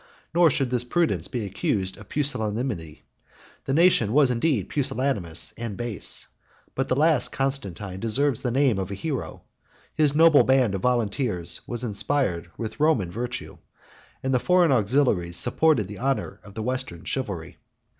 Nor 0.33 0.49
should 0.49 0.71
this 0.71 0.83
prudence 0.83 1.27
be 1.27 1.45
accused 1.45 1.95
of 1.95 2.09
pusillanimity. 2.09 3.03
The 3.65 3.73
nation 3.75 4.13
was 4.13 4.31
indeed 4.31 4.67
pusillanimous 4.67 5.53
and 5.57 5.77
base; 5.77 6.27
but 6.73 6.87
the 6.87 6.95
last 6.95 7.31
Constantine 7.31 7.99
deserves 7.99 8.41
the 8.41 8.49
name 8.49 8.79
of 8.79 8.89
a 8.89 8.95
hero: 8.95 9.43
his 9.93 10.15
noble 10.15 10.43
band 10.43 10.73
of 10.73 10.81
volunteers 10.81 11.61
was 11.67 11.83
inspired 11.83 12.49
with 12.57 12.79
Roman 12.79 13.11
virtue; 13.11 13.59
and 14.23 14.33
the 14.33 14.39
foreign 14.39 14.71
auxiliaries 14.71 15.37
supported 15.37 15.87
the 15.87 15.99
honor 15.99 16.39
of 16.43 16.55
the 16.55 16.63
Western 16.63 17.03
chivalry. 17.05 17.57